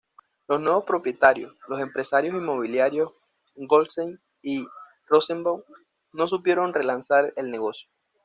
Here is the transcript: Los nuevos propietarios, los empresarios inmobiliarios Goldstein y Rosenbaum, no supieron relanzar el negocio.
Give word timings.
Los 0.47 0.59
nuevos 0.59 0.83
propietarios, 0.85 1.55
los 1.67 1.79
empresarios 1.79 2.33
inmobiliarios 2.33 3.13
Goldstein 3.53 4.19
y 4.41 4.65
Rosenbaum, 5.07 5.61
no 6.13 6.27
supieron 6.27 6.73
relanzar 6.73 7.33
el 7.35 7.51
negocio. 7.51 7.87